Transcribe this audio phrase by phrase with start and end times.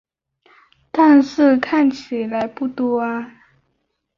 [0.89, 3.33] 但是看起来不多呀